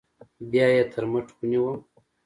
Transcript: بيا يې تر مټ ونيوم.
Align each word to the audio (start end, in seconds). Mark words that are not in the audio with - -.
بيا 0.49 0.65
يې 0.75 0.83
تر 0.93 1.03
مټ 1.11 1.27
ونيوم. 1.37 1.77